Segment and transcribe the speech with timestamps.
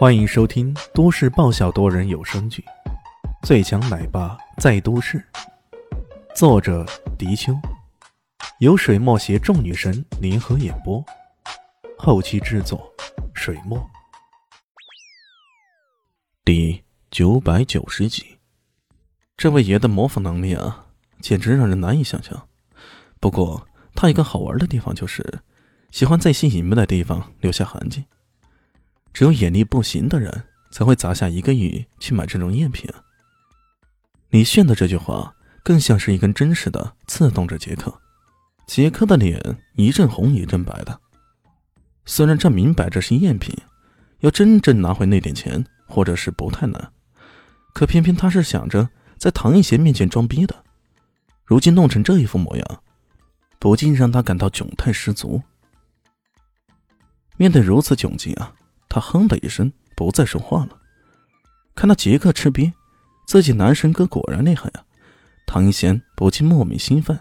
[0.00, 2.64] 欢迎收听都市爆笑多人有声剧
[3.46, 5.22] 《最强奶爸在都市》，
[6.34, 6.86] 作者：
[7.18, 7.52] 迪秋，
[8.60, 11.04] 由水墨携众女神联合演播，
[11.98, 12.90] 后期制作：
[13.34, 13.78] 水墨。
[16.46, 18.38] 第九百九十集，
[19.36, 20.86] 这位爷的模仿能力啊，
[21.20, 22.48] 简直让人难以想象。
[23.20, 25.40] 不过，他一个好玩的地方就是，
[25.90, 28.06] 喜欢在吸引门的地方留下痕迹。
[29.12, 32.88] 只有眼力不行的人才会砸下一个亿去买这种赝品。
[34.30, 38.00] 李炫的这句话更像是一根针似的刺痛着杰克，
[38.66, 41.00] 杰克的脸一阵红一阵白的。
[42.04, 43.56] 虽然这明摆着是赝品，
[44.20, 46.92] 要真正拿回那点钱，或者是不太难，
[47.74, 48.88] 可偏偏他是想着
[49.18, 50.64] 在唐一贤面前装逼的，
[51.44, 52.82] 如今弄成这一副模样，
[53.58, 55.42] 不禁让他感到窘态十足。
[57.36, 58.54] 面对如此窘境啊！
[58.90, 60.76] 他哼的一声，不再说话了。
[61.76, 62.72] 看到杰克吃瘪，
[63.26, 64.84] 自己男神哥果然厉害啊！
[65.46, 67.18] 唐一贤不禁莫名兴奋，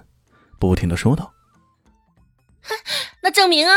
[0.60, 1.32] 不停的说道
[3.22, 3.74] ：“那证明啊！”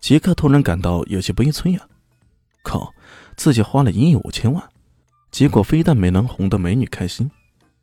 [0.00, 1.86] 杰克突然感到有些悲催啊！
[2.64, 2.92] 靠，
[3.36, 4.68] 自己花了一亿五千万，
[5.30, 7.30] 结果非但没能哄得美女开心，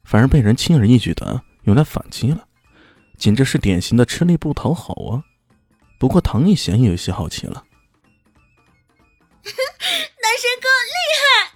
[0.04, 2.46] 反而被人轻而易举的用来反击了，
[3.18, 5.24] 简直是典型的吃力不讨好啊！
[5.98, 7.64] 不过唐一贤也有些好奇了。
[10.22, 11.56] 男神哥厉害，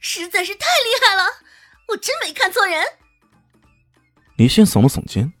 [0.00, 1.24] 实在是太厉害了！
[1.88, 2.84] 我真没看错人。
[4.36, 5.32] 李迅耸了耸肩，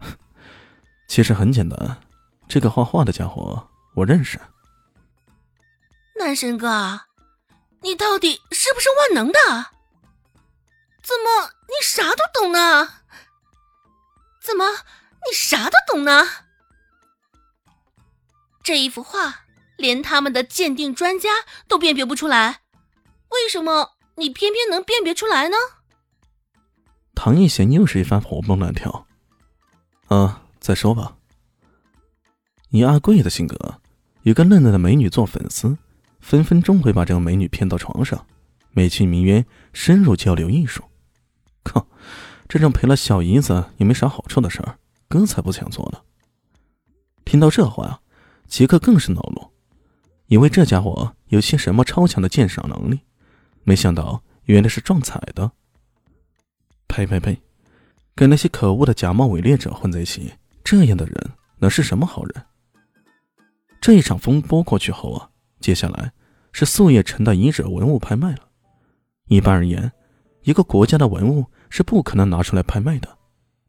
[1.06, 2.00] 其实很简单，
[2.48, 4.40] 这个画画的家伙我认识。
[6.18, 7.02] 男神哥，
[7.80, 9.40] 你到底是不是万能的？
[11.02, 13.02] 怎么你啥都懂呢？
[14.40, 14.70] 怎么
[15.26, 16.28] 你啥都懂呢？
[18.62, 19.40] 这一幅画。
[19.82, 21.28] 连他们的鉴定专家
[21.66, 22.60] 都辨别不出来，
[23.30, 25.56] 为什么你偏偏能辨别出来呢？
[27.14, 29.06] 唐艺贤又是一番活蹦乱跳。
[30.06, 31.16] 啊，再说吧。
[32.70, 33.80] 以阿贵的性格，
[34.22, 35.76] 有个嫩嫩的美女做粉丝，
[36.20, 38.24] 分分钟会把这个美女骗到床上，
[38.70, 40.84] 美其名曰深入交流艺术。
[41.64, 41.86] 靠，
[42.48, 46.00] 这种赔了小姨子也没啥好处的事儿，哥才不想做呢。
[47.24, 48.00] 听到这话，
[48.48, 49.51] 杰克更是恼怒。
[50.32, 53.00] 以为这家伙有些什么超强的鉴赏能力，
[53.64, 55.52] 没想到原来是撞彩的。
[56.88, 57.38] 呸呸呸！
[58.14, 60.32] 跟那些可恶的假冒伪劣者混在一起，
[60.64, 62.46] 这样的人能是什么好人？
[63.78, 65.28] 这一场风波过去后啊，
[65.60, 66.10] 接下来
[66.50, 68.48] 是素叶城的遗址文物拍卖了。
[69.26, 69.92] 一般而言，
[70.44, 73.18] 一个国家的文物是不可能拿出来拍卖的。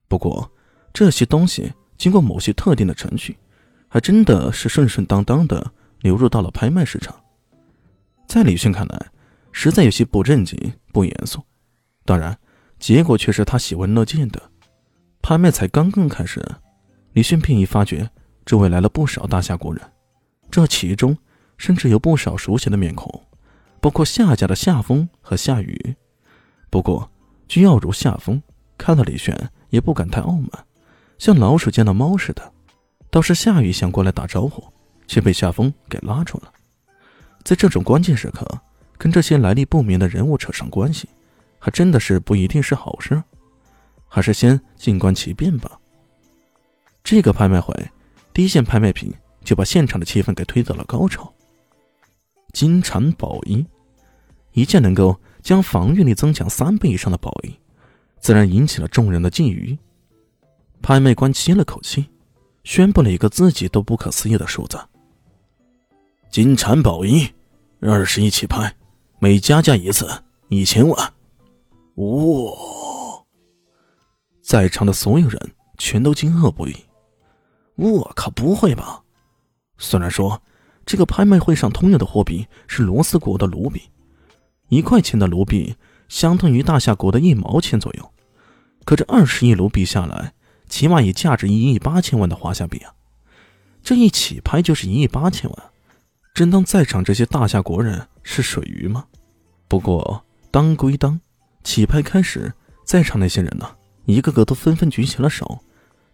[0.07, 0.49] 不过，
[0.93, 3.37] 这些东西经过某些特定的程序，
[3.89, 5.73] 还真的是顺顺当当的。
[6.03, 7.15] 流入到了拍卖市场，
[8.27, 9.07] 在李迅看来，
[9.53, 11.41] 实在有些不正经、不严肃。
[12.03, 12.37] 当然，
[12.77, 14.51] 结果却是他喜闻乐见的。
[15.21, 16.45] 拍卖才刚刚开始，
[17.13, 18.09] 李迅便已发觉
[18.45, 19.81] 周围来了不少大夏国人，
[20.51, 21.17] 这其中
[21.57, 23.23] 甚至有不少熟悉的面孔，
[23.79, 25.95] 包括夏家的夏风和夏雨。
[26.69, 27.09] 不过，
[27.47, 28.43] 君傲如夏风
[28.77, 29.33] 看到李迅
[29.69, 30.49] 也不敢太傲慢，
[31.17, 32.51] 像老鼠见到猫似的。
[33.09, 34.72] 倒是夏雨想过来打招呼。
[35.13, 36.51] 却被夏风给拉住了。
[37.43, 38.47] 在这种关键时刻，
[38.97, 41.07] 跟这些来历不明的人物扯上关系，
[41.59, 43.21] 还真的是不一定是好事。
[44.07, 45.79] 还是先静观其变吧。
[47.03, 47.71] 这个拍卖会，
[48.33, 49.13] 第一件拍卖品
[49.43, 51.31] 就把现场的气氛给推到了高潮。
[52.51, 53.63] 金蝉宝衣，
[54.53, 57.53] 一件能够将防御力增强三倍以上的宝衣，
[58.19, 59.77] 自然引起了众人的觊觎。
[60.81, 62.07] 拍卖官吸了口气，
[62.63, 64.79] 宣布了一个自己都不可思议的数字。
[66.33, 67.29] 金蝉宝衣，
[67.79, 68.75] 二十一起拍，
[69.19, 70.09] 每加价一次
[70.49, 71.13] 一千万。
[71.97, 73.23] 哇！
[74.41, 76.75] 在场的所有人全都惊愕不已。
[77.75, 79.03] 我靠，不会吧？
[79.77, 80.41] 虽然说
[80.87, 83.83] 这个拍卖会上通用的货币是罗斯国的卢比，
[84.69, 85.75] 一块钱的卢比
[86.09, 88.11] 相当于大夏国的一毛钱左右，
[88.85, 90.33] 可这二十亿卢比下来，
[90.67, 92.95] 起码也价值一亿八千万的华夏币啊！
[93.83, 95.72] 这一起拍就是一亿八千万。
[96.33, 99.05] 真当在场这些大夏国人是水鱼吗？
[99.67, 101.19] 不过当归当，
[101.63, 102.51] 起拍开始，
[102.83, 103.69] 在场那些人呢，
[104.05, 105.59] 一个个都纷纷举起了手，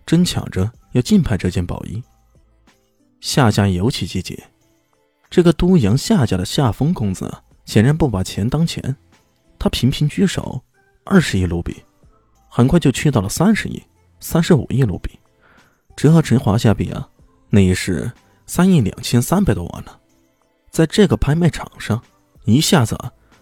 [0.05, 2.03] 争抢着要竞拍这件宝衣。
[3.21, 4.43] 夏家尤其积极，
[5.29, 7.33] 这个都阳夏家的夏风公子
[7.63, 8.97] 显然不把钱当钱，
[9.57, 10.61] 他频频举手，
[11.05, 11.81] 二十亿卢比，
[12.49, 13.81] 很快就去到了三十亿、
[14.19, 15.17] 三十五亿卢比，
[15.95, 17.07] 折合成华夏币啊，
[17.49, 18.11] 那也是
[18.45, 19.95] 三亿两千三百多万呢。
[20.69, 22.01] 在这个拍卖场上，
[22.45, 22.97] 一下子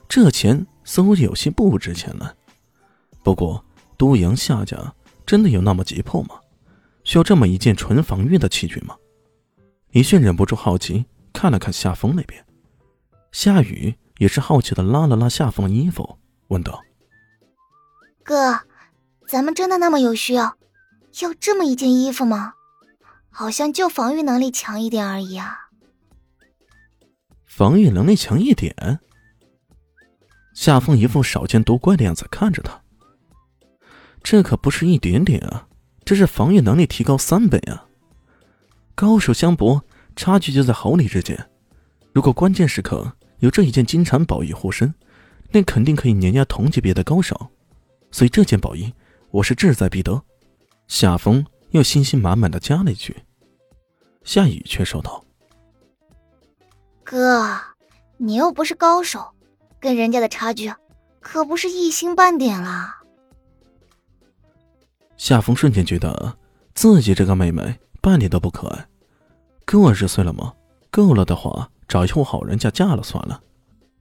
[0.08, 2.36] 这钱似乎有些不值钱了。
[3.24, 3.64] 不过，
[3.98, 4.94] 都阳夏家
[5.26, 6.36] 真的有那么急迫吗？
[7.04, 8.96] 需要这么一件纯防御的器具吗？
[9.92, 12.46] 李迅忍不住好奇，看了看夏风那边。
[13.32, 16.82] 夏雨也是好奇的拉了拉夏风的衣服，问道
[18.24, 18.60] ：“哥，
[19.28, 20.58] 咱们真的那么有需要，
[21.22, 22.54] 要这么一件衣服吗？
[23.30, 25.67] 好像就防御能力强一点而已啊。”
[27.58, 28.72] 防御能力强一点？
[30.54, 32.80] 夏风一副少见多怪的样子看着他。
[34.22, 35.68] 这可不是一点点啊，
[36.06, 37.88] 这是防御能力提高三倍啊！
[38.94, 39.84] 高手相搏，
[40.16, 41.50] 差距就在毫厘之间。
[42.14, 44.94] 如果关键时刻有这一件金蝉宝衣护身，
[45.50, 47.36] 那肯定可以碾压同级别的高手。
[48.12, 48.94] 所以这件宝衣，
[49.32, 50.24] 我是志在必得。
[50.88, 53.18] 夏风又信心满满的加了一句。
[54.24, 55.26] 夏雨却说道
[57.10, 57.58] ：“哥，
[58.18, 59.30] 你又不是高手，
[59.80, 60.74] 跟人家的差距
[61.22, 63.02] 可不是一星半点啦。”
[65.16, 66.38] 夏风瞬间觉得
[66.76, 68.86] 自己这个妹妹半点都不可爱，
[69.64, 70.54] 够二十岁了吗？
[70.92, 73.42] 够了的话，找一户好人家嫁了算了。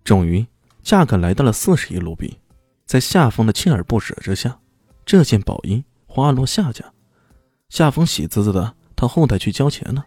[0.03, 0.45] 终于，
[0.83, 2.41] 价格来到了四十亿卢比，
[2.87, 4.59] 在夏风的锲而不舍之下，
[5.05, 6.85] 这件宝衣花落下家。
[7.69, 10.05] 夏风喜滋滋的，他后台去交钱了。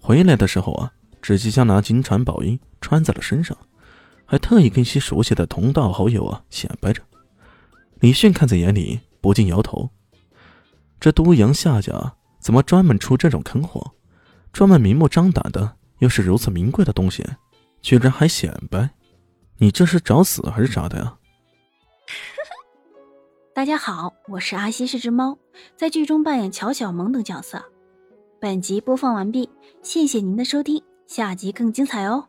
[0.00, 3.56] 回来的时候啊，只即将拿金蝉宝衣穿在了身上，
[4.24, 7.02] 还特意跟些熟悉的同道好友啊显摆着。
[8.00, 9.90] 李迅看在眼里，不禁摇头。
[11.00, 13.92] 这都阳夏家怎么专门出这种坑货？
[14.52, 17.24] 专门明目张胆的，又是如此名贵的东西，
[17.82, 18.90] 居然还显摆？
[19.58, 21.16] 你这是找死还是咋的呀？
[23.54, 25.36] 大家好，我是阿西是只猫，
[25.76, 27.62] 在剧中扮演乔小萌等角色。
[28.40, 29.50] 本集播放完毕，
[29.82, 32.27] 谢谢您的收听，下集更精彩哦。